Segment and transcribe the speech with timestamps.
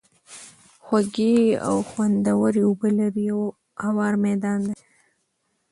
[0.83, 1.35] خوږې
[1.67, 3.41] او خوندوَري اوبه لري، او
[3.83, 4.75] هوار ميدان دی